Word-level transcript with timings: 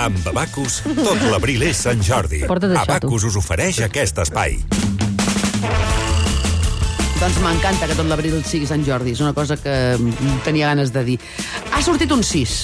Amb 0.00 0.24
Abacus, 0.30 0.78
tot 0.96 1.20
l'abril 1.28 1.60
és 1.66 1.76
Sant 1.84 2.00
Jordi. 2.00 2.38
Abacus 2.48 3.26
us 3.28 3.34
ofereix 3.36 3.82
aquest 3.84 4.16
espai. 4.22 4.54
Doncs 7.20 7.36
m'encanta 7.42 7.84
que 7.84 7.96
tot 7.98 8.08
l'abril 8.08 8.38
sigui 8.48 8.64
Sant 8.70 8.80
Jordi. 8.86 9.12
És 9.12 9.20
una 9.20 9.34
cosa 9.36 9.58
que 9.60 9.74
tenia 10.46 10.70
ganes 10.70 10.94
de 10.94 11.02
dir. 11.04 11.18
Ha 11.76 11.82
sortit 11.84 12.14
un 12.16 12.24
6 12.24 12.54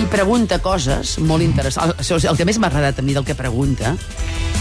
i 0.00 0.06
pregunta 0.12 0.60
coses 0.62 1.16
molt 1.18 1.42
interessants. 1.42 2.06
El, 2.06 2.28
el 2.30 2.38
que 2.38 2.46
més 2.46 2.60
m'ha 2.62 2.70
agradat 2.70 3.02
a 3.02 3.04
mi 3.04 3.16
del 3.16 3.26
que 3.26 3.34
pregunta 3.34 3.96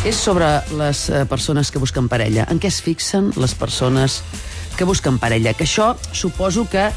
és 0.01 0.17
sobre 0.17 0.47
les 0.79 1.03
eh, 1.13 1.27
persones 1.29 1.69
que 1.69 1.77
busquen 1.77 2.09
parella. 2.09 2.47
En 2.49 2.57
què 2.57 2.73
es 2.73 2.81
fixen 2.81 3.29
les 3.37 3.53
persones 3.53 4.23
que 4.79 4.87
busquen 4.89 5.21
parella? 5.21 5.53
Que 5.53 5.69
això 5.69 5.93
suposo 6.09 6.65
que 6.71 6.89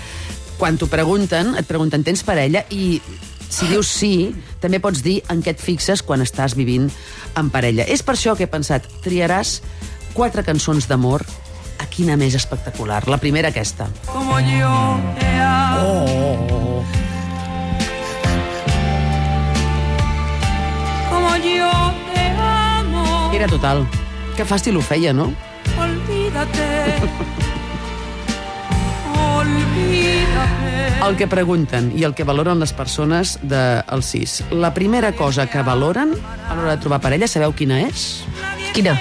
quan 0.57 0.81
t'ho 0.81 0.89
pregunten, 0.89 1.53
et 1.59 1.69
pregunten 1.69 2.01
tens 2.07 2.25
parella 2.25 2.65
i 2.73 2.97
si 3.53 3.69
dius 3.69 3.89
sí, 3.93 4.33
també 4.63 4.81
pots 4.81 5.03
dir 5.05 5.19
en 5.33 5.43
què 5.45 5.53
et 5.53 5.61
fixes 5.61 6.01
quan 6.07 6.25
estàs 6.25 6.55
vivint 6.57 6.89
en 7.37 7.51
parella. 7.53 7.85
És 7.85 8.01
per 8.03 8.17
això 8.17 8.33
que 8.39 8.47
he 8.47 8.51
pensat, 8.51 8.87
triaràs 9.05 9.59
quatre 10.17 10.45
cançons 10.47 10.89
d'amor 10.89 11.25
a 11.83 11.87
quina 11.93 12.17
més 12.17 12.35
espectacular. 12.39 13.03
La 13.13 13.19
primera 13.21 13.53
aquesta. 13.53 13.89
como 14.07 14.41
yo 14.41 14.73
te 15.19 15.31
amo. 15.41 16.85
Como 21.11 21.37
yo 21.37 21.71
te 22.15 22.25
amo. 22.49 23.31
Era 23.35 23.49
total. 23.49 23.87
Que 24.37 24.45
fàcil 24.49 24.77
ho 24.77 24.81
feia, 24.81 25.13
no? 25.13 25.29
Olvídate. 25.77 26.69
Olvídate. 29.37 30.72
El 31.03 31.17
que 31.19 31.27
pregunten 31.27 31.89
i 31.99 32.05
el 32.07 32.13
que 32.15 32.23
valoren 32.23 32.61
les 32.63 32.71
persones 32.79 33.35
del 33.43 34.05
CIS. 34.07 34.37
La 34.55 34.71
primera 34.75 35.11
cosa 35.19 35.49
que 35.51 35.63
valoren 35.67 36.15
a 36.15 36.55
l'hora 36.55 36.77
de 36.77 36.83
trobar 36.85 37.01
parella, 37.03 37.27
sabeu 37.27 37.51
quina 37.59 37.81
és? 37.89 38.23
Quina? 38.77 38.95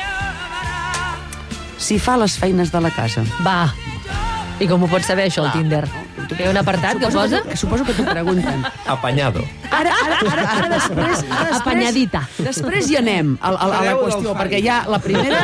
Si 1.78 2.00
fa 2.02 2.18
les 2.18 2.40
feines 2.42 2.74
de 2.74 2.82
la 2.82 2.90
casa. 2.96 3.22
Va. 3.46 3.70
I 4.58 4.70
com 4.70 4.82
ho 4.82 4.90
pots 4.90 5.14
saber, 5.14 5.30
això, 5.30 5.46
al 5.46 5.54
Tinder? 5.54 5.86
Hi 6.38 6.46
ha 6.46 6.50
un 6.52 6.58
apartat 6.58 6.98
que 6.98 7.06
Suposo 7.12 7.20
posa? 7.20 7.42
que, 7.50 7.58
suposo 7.58 7.84
que 7.86 7.94
t'ho 7.94 8.06
pregunten. 8.08 8.64
Apanyado. 8.88 9.44
Ara, 9.72 9.92
ara, 10.06 10.18
ara, 10.32 10.44
ara 10.52 10.70
després, 10.70 11.24
ara 11.30 11.50
després... 11.50 11.58
Apanyadita. 11.62 12.22
Després 12.40 12.90
hi 12.92 12.98
anem 13.00 13.34
a, 13.42 13.52
a, 13.52 13.68
a 13.68 13.82
la 13.86 13.94
qüestió, 14.00 14.34
perquè 14.38 14.60
hi 14.64 14.68
ha 14.72 14.82
la 14.90 15.00
primera, 15.04 15.42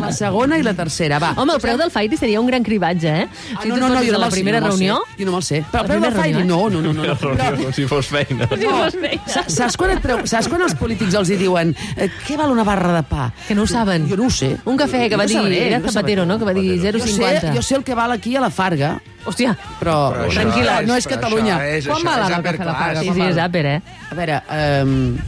la 0.00 0.12
segona 0.12 0.58
i 0.58 0.62
la 0.66 0.74
tercera. 0.78 1.18
Va. 1.22 1.32
Home, 1.36 1.54
el 1.58 1.62
preu 1.62 1.78
del 1.80 1.90
Fighty 1.94 2.16
seria 2.20 2.40
un 2.40 2.46
gran 2.50 2.62
cribatge, 2.66 3.14
eh? 3.24 3.28
Ah, 3.56 3.62
Si 3.62 3.68
la 3.68 3.76
me'l 3.76 4.30
sé, 4.30 4.30
primera 4.38 4.60
jo 4.60 4.68
no 4.68 4.76
me'l 4.76 4.78
reunió... 4.78 5.00
Sé. 5.08 5.18
Jo 5.22 5.26
no 5.28 5.32
me'l 5.36 5.46
sé. 5.48 5.60
Però 5.72 5.82
La 5.82 5.82
el 5.82 5.90
preu 5.90 6.00
del 6.00 6.12
primera 6.12 6.22
Fairy, 6.22 6.38
reunió, 6.38 6.70
no, 6.70 6.82
no, 6.82 6.92
no. 6.92 7.02
no, 7.02 7.08
no. 7.08 7.14
Reunió 7.18 7.64
com 7.64 7.72
si 7.76 7.86
fos 7.90 8.06
feina. 8.06 8.48
No, 8.62 8.78
sa- 9.26 9.44
saps 9.48 9.76
quan, 9.78 9.94
et 9.96 10.02
preu, 10.04 10.22
saps 10.30 10.48
quan 10.50 10.62
els 10.66 10.74
polítics 10.78 11.14
els 11.18 11.30
hi 11.34 11.38
diuen 11.40 11.74
eh, 11.96 12.08
què 12.26 12.38
val 12.40 12.50
una 12.54 12.64
barra 12.66 12.94
de 12.98 13.04
pa? 13.10 13.28
Que 13.46 13.54
no 13.58 13.66
ho 13.66 13.70
saben. 13.70 14.08
Jo 14.10 14.16
no 14.18 14.26
ho 14.26 14.34
sé. 14.34 14.54
Un 14.70 14.78
cafè 14.80 15.06
que 15.10 15.18
va 15.18 15.26
no 15.28 15.44
dir... 15.46 15.62
Era 15.68 15.78
no 15.82 15.90
Zapatero, 15.92 16.26
no? 16.26 16.38
Que 16.38 16.46
va 16.48 16.54
dir 16.56 16.78
Jo 16.78 16.92
sé, 17.02 17.14
0,50. 17.18 17.54
jo 17.56 17.62
sé 17.62 17.76
el 17.78 17.84
que 17.84 17.94
val 17.98 18.12
aquí 18.12 18.34
a 18.36 18.40
la 18.44 18.50
Farga, 18.50 18.96
Hòstia, 19.24 19.56
però, 19.80 20.12
Però 20.14 20.28
tranquil·la, 20.32 20.80
és- 20.82 20.86
no 20.88 20.96
és 20.96 21.06
Catalunya. 21.06 21.56
això 21.58 21.76
és- 21.76 21.86
quan 21.86 21.98
això 21.98 22.04
val 22.04 22.32
el 22.32 22.42
cafè 22.44 22.60
a 22.62 22.64
la. 22.64 22.74
Farga? 22.74 23.00
Sí, 23.00 23.10
sí, 23.12 23.20
és 23.22 23.36
àper, 23.36 23.64
eh? 23.66 23.82
A 24.10 24.14
veure, 24.14 24.42
um, 24.82 25.18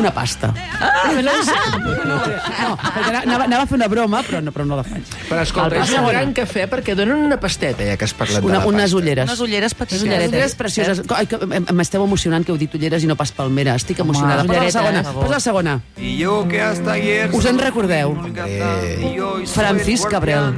una 0.00 0.10
pasta. 0.12 0.52
Ah, 0.80 1.12
no. 1.14 1.32
No, 2.10 2.78
anava, 3.22 3.44
anava 3.44 3.62
a 3.62 3.66
fer 3.66 3.76
una 3.78 3.88
broma, 3.88 4.22
però 4.26 4.40
no, 4.42 4.52
però 4.52 4.64
no 4.66 4.76
la 4.78 4.84
faig. 4.84 5.04
Però 5.28 5.40
escolta, 5.42 5.80
és 5.82 5.92
un 5.96 6.06
gran 6.08 6.32
cafè 6.36 6.66
perquè 6.70 6.94
donen 6.98 7.16
una 7.26 7.38
pasteta, 7.40 7.84
ja 7.86 7.96
que 8.00 8.04
has 8.08 8.14
parlat 8.16 8.40
de 8.42 8.46
Una, 8.46 8.58
la 8.60 8.66
unes 8.66 8.82
pasta. 8.90 8.96
ulleres. 8.96 9.28
Unes 9.30 9.40
ulleres 9.46 9.74
petites. 9.74 10.02
Unes 10.04 10.28
ulleres 10.28 10.54
precioses. 10.54 11.02
Ai, 11.16 11.26
que 11.26 11.36
em- 11.40 11.66
m'esteu 11.76 12.04
emocionant 12.04 12.44
que 12.44 12.52
heu 12.52 12.58
dit 12.58 12.74
ulleres 12.74 13.04
i 13.04 13.06
no 13.10 13.16
pas 13.16 13.32
palmera. 13.32 13.74
Estic 13.76 13.98
emocionada. 14.00 14.44
Posa 14.44 14.62
la 14.64 14.70
segona. 14.70 15.02
Posa 15.12 15.28
la 15.36 15.40
segona. 15.40 15.80
Y 15.96 16.16
yo 16.18 16.46
que 16.48 16.60
hasta 16.60 16.92
ayer 16.92 17.30
Us 17.32 17.44
en 17.44 17.58
recordeu? 17.58 18.16
Soy 18.16 19.46
Francis 19.46 20.04
el 20.04 20.10
Cabrel. 20.10 20.54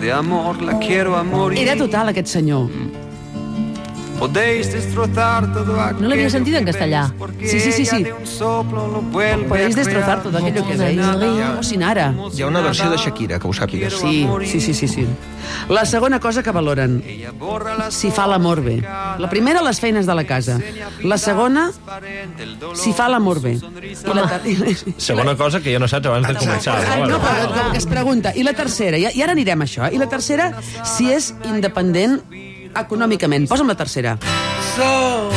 de 0.00 0.06
de 0.06 0.66
la. 0.66 1.52
Era 1.56 1.76
total, 1.76 2.08
aquest 2.08 2.28
senyor. 2.28 2.68
Podéis 4.18 4.72
destrozar 4.72 5.52
todo 5.52 5.78
aquello 5.80 6.00
No 6.00 6.08
l'havia 6.08 6.30
sentit 6.32 6.54
en 6.56 6.64
que 6.64 6.72
castellà. 6.72 7.02
Sí, 7.44 7.60
sí, 7.60 7.72
sí, 7.72 7.84
sí. 7.84 8.00
lo 8.04 9.02
Podéis 9.48 9.76
destrozar 9.76 10.22
tot 10.22 10.34
aquello 10.34 10.66
que 10.66 10.76
veis. 10.76 10.96
si 10.96 10.96
nada, 10.96 11.26
Como 11.50 11.62
si 11.62 11.76
nada. 11.76 12.06
como 12.12 12.30
si 12.30 12.38
Hi 12.38 12.42
ha 12.42 12.46
una 12.48 12.60
versió 12.60 12.90
de 12.90 12.96
Shakira, 12.96 13.38
que 13.38 13.46
ho 13.46 13.52
sàpigues. 13.52 13.92
Sí, 13.92 14.26
sí, 14.46 14.60
sí, 14.60 14.74
sí, 14.74 14.88
sí. 14.88 15.06
La 15.68 15.84
segona 15.84 16.18
cosa 16.18 16.42
que 16.42 16.50
valoren, 16.50 17.02
si 17.90 18.10
fa 18.10 18.26
l'amor 18.26 18.62
bé. 18.62 18.80
La 19.18 19.28
primera, 19.30 19.62
les 19.62 19.78
feines 19.80 20.06
de 20.06 20.14
la 20.14 20.24
casa. 20.24 20.58
La 21.02 21.18
segona, 21.18 21.70
si 22.74 22.92
fa 22.92 23.08
l'amor 23.08 23.40
bé. 23.40 23.52
I 23.54 24.14
la 24.14 24.26
ter- 24.40 24.76
Segona 24.98 25.36
cosa 25.36 25.60
que 25.60 25.72
ja 25.72 25.78
no 25.78 25.86
saps 25.88 26.06
abans 26.06 26.26
de 26.28 26.34
començar. 26.34 26.80
Ah, 26.88 27.06
no, 27.06 27.18
però 27.20 27.70
que 27.72 27.78
es 27.78 27.86
pregunta. 27.86 28.32
I 28.34 28.42
la 28.42 28.54
tercera, 28.54 28.96
i, 28.98 29.06
i 29.12 29.22
ara 29.22 29.32
anirem 29.32 29.60
a 29.60 29.64
això. 29.68 29.92
I 29.92 29.98
la 29.98 30.08
tercera, 30.08 30.52
si 30.84 31.12
és 31.12 31.34
independent 31.44 32.22
econòmicament. 32.82 33.48
Posa'm 33.50 33.68
la 33.68 33.76
tercera. 33.78 34.16
So, 34.76 35.30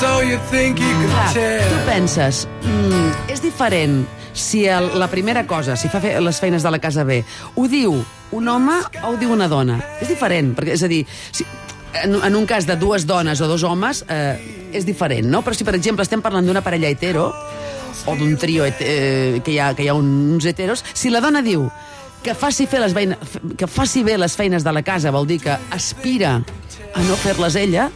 so 0.00 0.20
you 0.22 0.38
think 0.50 0.80
you 0.80 0.90
Clar, 1.08 1.32
can 1.32 1.34
tell? 1.34 1.70
tu 1.70 1.80
penses, 1.86 2.44
mm, 2.64 3.30
és 3.32 3.42
diferent 3.42 4.04
si 4.34 4.64
el, 4.66 4.90
la 4.98 5.08
primera 5.08 5.46
cosa, 5.46 5.76
si 5.76 5.88
fa 5.88 6.00
fe, 6.02 6.16
les 6.20 6.40
feines 6.42 6.62
de 6.62 6.70
la 6.74 6.80
casa 6.82 7.04
bé, 7.06 7.22
ho 7.54 7.68
diu 7.70 7.94
un 8.34 8.48
home 8.50 8.80
o 9.04 9.12
ho 9.12 9.16
diu 9.16 9.30
una 9.32 9.46
dona? 9.48 9.78
És 10.02 10.10
diferent, 10.10 10.54
perquè, 10.58 10.74
és 10.74 10.82
a 10.82 10.90
dir, 10.90 11.04
si, 11.30 11.46
en, 12.02 12.18
en 12.18 12.34
un 12.36 12.46
cas 12.50 12.66
de 12.66 12.74
dues 12.76 13.06
dones 13.06 13.40
o 13.40 13.46
dos 13.46 13.62
homes, 13.62 14.02
eh, 14.10 14.34
és 14.74 14.84
diferent, 14.86 15.30
no? 15.30 15.44
Però 15.46 15.54
si, 15.54 15.62
per 15.64 15.76
exemple, 15.78 16.02
estem 16.02 16.22
parlant 16.24 16.46
d'una 16.46 16.64
parella 16.66 16.90
hetero, 16.90 17.28
o 18.06 18.16
d'un 18.18 18.34
trio 18.36 18.66
eh, 18.66 19.40
que, 19.44 19.52
hi 19.54 19.58
ha, 19.62 19.70
que 19.74 19.86
hi 19.86 19.88
ha 19.88 19.94
uns 19.94 20.44
heteros, 20.50 20.82
si 20.92 21.14
la 21.14 21.22
dona 21.22 21.44
diu 21.46 21.68
que 22.24 22.34
faci, 22.34 22.66
fer 22.66 22.80
les 22.80 22.94
veine, 22.96 23.18
que 23.58 23.68
faci 23.68 24.02
bé 24.02 24.16
les 24.18 24.34
feines 24.36 24.64
de 24.64 24.72
la 24.72 24.82
casa, 24.82 25.12
vol 25.12 25.28
dir 25.28 25.38
que 25.44 25.54
aspira 25.74 26.38
a 26.94 27.02
no 27.04 27.16
fer-les 27.20 27.56
ella, 27.60 27.88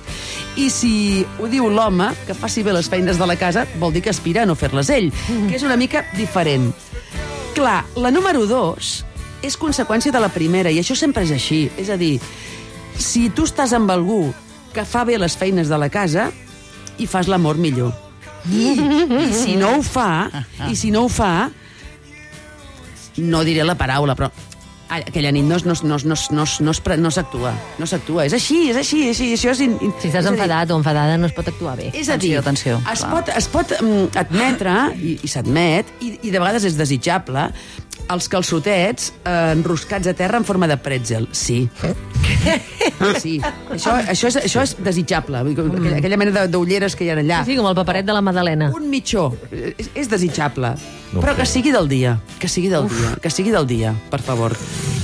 i 0.58 0.68
si 0.74 1.24
ho 1.38 1.48
diu 1.48 1.68
l'home, 1.70 2.10
que 2.26 2.36
faci 2.36 2.64
bé 2.66 2.74
les 2.76 2.90
feines 2.90 3.18
de 3.18 3.26
la 3.26 3.38
casa, 3.40 3.64
vol 3.80 3.94
dir 3.94 4.02
que 4.04 4.12
aspira 4.12 4.42
a 4.44 4.48
no 4.48 4.58
fer-les 4.58 4.90
ell, 4.92 5.08
que 5.48 5.56
és 5.56 5.64
una 5.64 5.78
mica 5.80 6.04
diferent. 6.16 6.72
Clar, 7.56 7.80
la 7.96 8.10
número 8.14 8.44
dos 8.46 8.98
és 9.42 9.56
conseqüència 9.56 10.12
de 10.12 10.20
la 10.20 10.28
primera, 10.34 10.70
i 10.70 10.80
això 10.82 10.96
sempre 10.98 11.24
és 11.24 11.32
així. 11.32 11.64
És 11.78 11.88
a 11.90 11.96
dir, 11.96 12.18
si 12.98 13.28
tu 13.30 13.46
estàs 13.48 13.72
amb 13.72 13.90
algú 13.94 14.26
que 14.74 14.84
fa 14.84 15.04
bé 15.08 15.16
les 15.18 15.38
feines 15.38 15.70
de 15.70 15.78
la 15.78 15.88
casa, 15.88 16.28
i 16.98 17.06
fas 17.06 17.30
l'amor 17.30 17.56
millor. 17.56 17.94
I, 18.50 18.74
I 18.74 19.32
si 19.34 19.56
no 19.58 19.78
ho 19.78 19.82
fa, 19.82 20.28
i 20.68 20.76
si 20.76 20.90
no 20.94 21.06
ho 21.06 21.12
fa, 21.12 21.48
no 23.18 23.44
diré 23.44 23.64
la 23.66 23.74
paraula, 23.78 24.14
però 24.18 24.30
aquella 24.88 25.28
nit 25.36 25.44
no, 25.44 25.58
no, 25.68 25.74
no, 25.84 25.98
no, 26.00 26.16
no, 26.32 26.44
no, 26.64 26.72
pre- 26.82 26.96
no 26.96 27.10
s'actua. 27.12 27.50
No 27.78 27.84
s'actua. 27.86 28.24
És 28.24 28.32
així, 28.32 28.70
és 28.70 28.76
així, 28.80 29.02
és 29.10 29.18
així. 29.20 29.26
Això 29.36 29.50
és 29.52 29.60
in, 29.66 29.74
Si 30.00 30.08
estàs 30.08 30.22
és 30.22 30.26
a 30.26 30.30
dir, 30.30 30.38
enfadat 30.38 30.70
o 30.72 30.78
enfadada 30.80 31.18
no 31.20 31.26
es 31.28 31.34
pot 31.36 31.50
actuar 31.50 31.74
bé. 31.76 31.90
és 31.92 32.08
a 32.08 32.16
dir, 32.16 32.30
Atenció, 32.38 32.78
atenció, 32.78 32.92
es 32.94 33.02
clar. 33.04 33.10
pot, 33.12 33.28
es 33.36 33.48
pot 33.52 33.74
mm, 33.82 34.06
admetre, 34.16 34.76
i, 34.96 35.18
i 35.22 35.28
s'admet, 35.28 35.92
i, 36.00 36.14
i 36.22 36.30
de 36.32 36.38
vegades 36.40 36.64
és 36.64 36.78
desitjable, 36.80 37.50
els 38.08 38.28
calçotets 38.32 39.12
eh, 39.24 39.52
enroscats 39.54 40.06
a 40.08 40.14
terra 40.16 40.38
en 40.40 40.44
forma 40.48 40.68
de 40.70 40.76
pretzel. 40.80 41.28
Sí. 41.32 41.68
Sí. 43.20 43.38
Això, 43.70 43.92
això, 44.10 44.28
és, 44.30 44.36
això 44.48 44.62
és 44.64 44.72
desitjable. 44.82 45.40
Vull 45.44 45.54
dir, 45.54 45.64
Aquella, 45.68 45.96
aquella 46.00 46.16
mena 46.20 46.32
de- 46.34 46.48
d'ulleres 46.52 46.96
que 46.96 47.04
hi 47.04 47.10
ha 47.12 47.16
allà. 47.20 47.42
Sí, 47.46 47.56
com 47.58 47.66
el 47.68 47.76
paperet 47.76 48.06
de 48.06 48.14
la 48.16 48.22
Madalena. 48.24 48.70
Un 48.74 48.88
mitjó. 48.90 49.28
És, 49.52 49.90
és 49.94 50.08
desitjable. 50.10 50.72
Però 51.14 51.34
que 51.36 51.46
sigui 51.46 51.70
del 51.74 51.88
dia. 51.88 52.16
Que 52.40 52.48
sigui 52.48 52.68
del 52.72 52.88
dia. 52.88 53.14
Que 53.22 53.30
sigui 53.30 53.52
del 53.54 53.66
dia, 53.70 53.94
per 54.10 54.20
favor. 54.24 54.56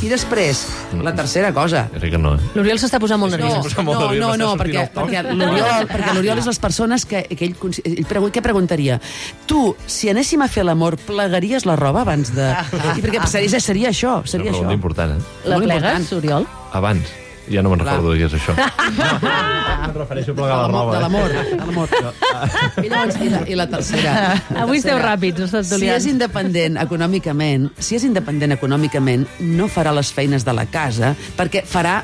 I 0.04 0.08
després, 0.10 0.58
la 1.00 1.14
tercera 1.16 1.48
cosa. 1.56 1.86
Jo 1.94 2.00
crec 2.02 2.12
que 2.12 2.18
no, 2.20 2.34
eh? 2.36 2.50
L'Oriol 2.58 2.78
s'està 2.82 2.98
posant 3.00 3.18
molt 3.22 3.32
No, 3.32 3.38
nerviós. 3.40 3.72
no, 3.80 3.94
no, 4.12 4.36
no, 4.36 4.50
sortint 4.52 4.60
perquè, 4.60 4.84
perquè 4.92 5.22
l'Oriol 5.32 5.88
perquè 5.88 6.14
l'Oriol 6.18 6.42
és 6.42 6.48
les 6.50 6.60
persones 6.60 7.06
que, 7.08 7.22
que 7.32 7.48
ell, 7.48 7.56
ell 7.84 8.04
pregu 8.10 8.28
què 8.34 8.42
preguntaria? 8.44 9.00
Tu, 9.48 9.64
si 9.88 10.12
anéssim 10.12 10.44
a 10.44 10.48
fer 10.52 10.66
l'amor, 10.68 10.98
plegaries 11.08 11.64
la 11.64 11.76
roba 11.80 12.02
abans 12.04 12.34
de... 12.36 12.52
I 12.98 13.00
perquè 13.00 13.24
seria, 13.26 13.60
seria 13.60 13.90
això, 13.94 14.18
Una 14.20 14.28
seria 14.36 14.50
pregunta 14.52 14.68
això. 14.70 14.78
important, 14.78 15.16
eh? 15.16 15.48
La 15.48 15.56
plegues, 15.62 15.82
important. 15.82 16.10
Oriol? 16.20 16.46
Abans. 16.72 17.12
Ja 17.50 17.62
no 17.62 17.72
me'n 17.72 17.82
recordo 17.82 18.14
de 18.14 18.20
què 18.22 18.28
és 18.28 18.36
això. 18.38 18.54
No, 18.56 19.30
em 19.88 19.94
refereixo 19.98 20.32
a 20.32 20.38
plegar 20.38 20.56
la 20.62 20.68
roba. 20.70 20.94
De 20.94 20.96
eh? 20.96 21.02
l'amor, 21.04 21.34
de 21.34 21.58
l'amor. 21.60 21.92
I 22.84 22.88
llavors, 22.88 23.20
i 23.20 23.30
la, 23.32 23.42
i 23.52 23.58
la 23.58 23.68
tercera. 23.70 24.14
Avui 24.64 24.80
esteu 24.80 24.98
ràpids, 25.02 25.44
us 25.44 25.52
estàs 25.52 25.82
Si 25.82 25.90
és 25.92 26.08
independent 26.10 26.80
econòmicament, 26.80 27.68
si 27.78 27.98
és 27.98 28.08
independent 28.08 28.56
econòmicament, 28.56 29.28
no 29.54 29.68
farà 29.72 29.92
les 29.96 30.12
feines 30.14 30.46
de 30.46 30.56
la 30.56 30.66
casa, 30.72 31.14
perquè 31.38 31.64
farà 31.68 32.00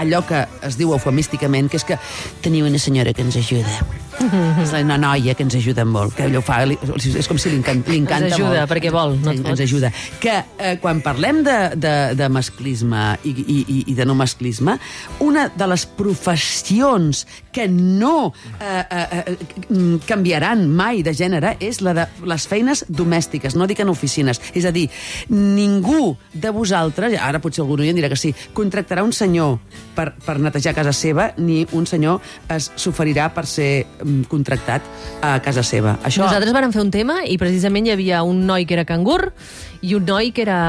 allò 0.00 0.24
que 0.26 0.44
es 0.66 0.78
diu 0.80 0.94
eufemísticament, 0.96 1.70
que 1.70 1.80
és 1.80 1.86
que 1.86 1.98
teniu 2.44 2.66
una 2.70 2.82
senyora 2.82 3.14
que 3.14 3.26
ens 3.26 3.38
ajuda. 3.38 3.99
és 4.64 4.72
una 4.80 4.96
noia 5.00 5.34
que 5.34 5.42
ens 5.46 5.54
ajuda 5.58 5.84
molt, 5.88 6.14
que 6.16 6.26
ho 6.36 6.42
fa, 6.44 6.60
li, 6.68 6.76
és 7.16 7.28
com 7.28 7.38
si 7.40 7.50
li, 7.52 7.58
encan, 7.60 7.82
li 7.88 7.98
encanta 8.02 8.28
Ens 8.30 8.36
ajuda, 8.36 8.60
molt. 8.62 8.70
perquè 8.72 8.92
vol, 8.94 9.16
no 9.22 9.32
ens, 9.34 9.44
ens 9.54 9.62
ajuda. 9.64 9.90
Que 10.22 10.36
eh, 10.58 10.74
quan 10.82 11.00
parlem 11.04 11.42
de, 11.46 11.56
de, 11.80 11.94
de 12.18 12.28
masclisme 12.32 13.04
i, 13.24 13.32
i, 13.40 13.58
i- 13.64 13.84
i 13.92 13.96
de 13.98 14.06
no 14.06 14.14
masclisme, 14.18 14.76
una 15.24 15.48
de 15.54 15.66
les 15.70 15.86
professions 15.86 17.26
que 17.52 17.66
no 17.68 18.32
eh, 18.60 18.84
eh, 18.90 19.06
eh, 19.26 19.36
mm, 19.68 19.96
canviaran 20.06 20.66
mai 20.68 21.02
de 21.02 21.14
gènere 21.16 21.56
és 21.60 21.80
la 21.82 21.94
de 21.96 22.06
les 22.28 22.46
feines 22.46 22.84
domèstiques, 22.88 23.56
no 23.58 23.66
dic 23.66 23.80
en 23.82 23.90
oficines. 23.90 24.40
És 24.54 24.64
a 24.68 24.72
dir, 24.74 24.86
ningú 25.30 26.16
de 26.32 26.50
vosaltres, 26.54 27.16
ara 27.20 27.40
potser 27.42 27.64
algú 27.64 27.80
em 27.80 27.96
dirà 27.96 28.08
que 28.12 28.18
sí, 28.18 28.34
contractarà 28.54 29.02
un 29.06 29.12
senyor 29.16 29.58
per, 29.96 30.12
per 30.24 30.38
netejar 30.38 30.74
casa 30.76 30.92
seva, 30.94 31.30
ni 31.38 31.64
un 31.72 31.86
senyor 31.86 32.20
es 32.52 32.70
s'oferirà 32.76 33.30
per 33.34 33.46
ser 33.48 33.86
contractat 34.30 34.84
a 35.22 35.36
casa 35.44 35.64
seva. 35.66 35.96
Això... 36.04 36.24
Nosaltres 36.24 36.54
vàrem 36.56 36.72
fer 36.74 36.82
un 36.82 36.92
tema 36.94 37.20
i 37.26 37.36
precisament 37.40 37.88
hi 37.88 37.94
havia 37.94 38.22
un 38.26 38.44
noi 38.48 38.66
que 38.66 38.76
era 38.76 38.86
cangur 38.88 39.32
i 39.80 39.94
un 39.96 40.04
noi 40.04 40.30
que, 40.36 40.44
era... 40.44 40.60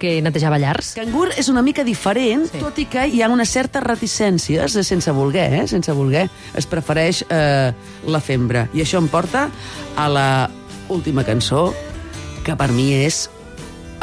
que 0.00 0.18
netejava 0.24 0.60
llars. 0.60 0.92
Cangur 0.98 1.30
és 1.40 1.48
una 1.52 1.62
mica 1.64 1.84
diferent, 1.86 2.46
sí. 2.50 2.60
tot 2.60 2.78
i 2.82 2.86
que 2.90 3.06
hi 3.08 3.22
ha 3.22 3.30
unes 3.32 3.52
certes 3.52 3.84
reticències, 3.84 4.76
eh, 4.76 4.84
sense 4.86 5.14
voler, 5.16 5.48
eh, 5.62 5.66
sense 5.70 5.92
voler. 5.96 6.26
Es 6.58 6.68
prefereix 6.68 7.24
eh, 7.28 7.72
la 8.06 8.20
fembra. 8.24 8.66
I 8.76 8.84
això 8.84 9.00
em 9.00 9.08
porta 9.08 9.48
a 9.96 10.08
la 10.10 10.28
última 10.90 11.24
cançó, 11.24 11.70
que 12.44 12.56
per 12.56 12.70
mi 12.74 12.90
és 12.98 13.28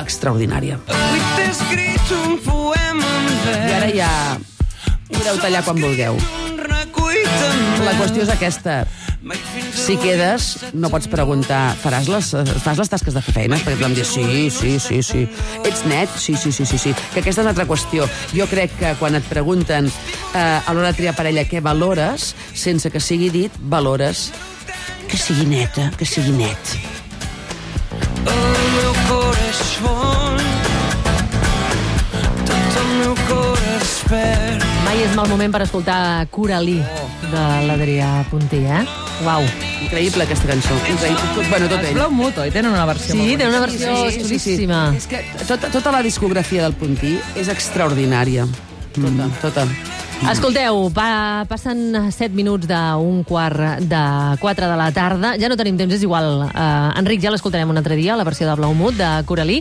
extraordinària. 0.01 0.79
Avui 0.87 1.23
t'he 1.35 1.47
escrit 1.51 2.17
un 2.23 2.37
poema 2.45 3.13
en 3.53 3.63
I 3.69 3.79
ara 3.79 3.93
ja 3.93 4.11
podeu 5.11 5.41
tallar 5.41 5.65
quan 5.65 5.81
vulgueu. 5.81 6.46
La 7.85 7.93
qüestió 7.97 8.23
és 8.25 8.31
aquesta. 8.33 8.81
Si 9.75 9.97
quedes, 9.99 10.47
no 10.77 10.89
pots 10.93 11.09
preguntar, 11.11 11.75
faràs 11.81 12.07
les, 12.11 12.29
fas 12.63 12.79
les 12.79 12.91
tasques 12.91 13.15
de 13.15 13.23
fer 13.25 13.33
feines? 13.35 13.63
Perquè 13.65 13.79
tothom 13.79 13.95
diu, 13.97 14.05
sí, 14.07 14.47
sí, 14.53 14.77
sí, 14.79 15.01
sí. 15.03 15.23
Ets 15.67 15.83
net? 15.89 16.11
Sí, 16.19 16.37
sí, 16.39 16.51
sí, 16.51 16.65
sí, 16.65 16.79
sí. 16.79 16.93
Que 17.13 17.21
aquesta 17.23 17.41
és 17.41 17.45
una 17.45 17.53
altra 17.55 17.67
qüestió. 17.69 18.07
Jo 18.35 18.47
crec 18.51 18.75
que 18.79 18.93
quan 19.01 19.17
et 19.19 19.25
pregunten 19.27 19.89
eh, 19.89 20.39
a 20.39 20.75
l'hora 20.75 20.93
de 20.93 20.99
triar 21.01 21.15
parella 21.17 21.47
què 21.49 21.61
valores, 21.63 22.33
sense 22.53 22.91
que 22.93 23.03
sigui 23.03 23.31
dit, 23.33 23.51
valores 23.71 24.29
que 25.07 25.17
sigui 25.17 25.47
neta, 25.49 25.89
que 25.97 26.05
sigui 26.05 26.35
net. 26.37 26.77
El 28.27 28.47
meu 28.77 28.93
Tot 32.47 32.79
el 32.81 32.89
meu 32.99 33.13
cor 33.27 33.61
perd 34.09 34.65
Mai 34.85 35.03
és 35.03 35.15
mal 35.15 35.29
moment 35.31 35.53
per 35.53 35.63
escoltar 35.65 36.27
Coralí 36.31 36.79
de 37.31 37.43
l'Adrià 37.67 38.11
Punter, 38.29 38.63
eh? 38.79 38.83
Uau. 39.25 39.43
Increïble, 39.87 40.25
aquesta 40.27 40.49
cançó. 40.49 40.77
Increïble. 40.89 41.45
Bueno, 41.49 41.69
tot 41.71 41.83
ell. 41.83 41.97
Blau 41.97 42.13
Muto, 42.13 42.45
i 42.45 42.53
tenen 42.53 42.73
una 42.73 42.85
versió 42.89 43.15
Sí, 43.15 43.19
molt 43.21 43.41
té 43.41 43.49
una 43.49 43.61
versió 43.63 43.97
xulíssima. 44.13 44.81
És 44.97 45.09
que 45.09 45.23
tota, 45.47 45.71
tota 45.73 45.93
la 45.95 46.01
discografia 46.05 46.65
del 46.65 46.77
Puntí 46.77 47.17
és 47.35 47.49
extraordinària. 47.53 48.47
Tota, 48.97 49.29
tota. 49.41 49.67
Escolteu, 50.27 50.89
pa, 50.91 51.45
passen 51.47 51.93
7 52.11 52.33
minuts 52.35 52.67
d'un 52.67 53.21
quart 53.23 53.79
de 53.85 54.01
4 54.41 54.67
de 54.67 54.77
la 54.79 54.89
tarda. 54.91 55.35
Ja 55.39 55.47
no 55.47 55.55
tenim 55.55 55.77
temps, 55.79 55.93
és 55.93 56.03
igual. 56.03 56.41
Uh, 56.49 56.89
Enric, 56.99 57.21
ja 57.23 57.31
l'escoltarem 57.31 57.69
un 57.69 57.79
altre 57.79 57.95
dia, 57.95 58.17
la 58.17 58.25
versió 58.27 58.49
de 58.49 58.55
Blaumut, 58.59 58.97
de 58.97 59.11
Coralí. 59.29 59.55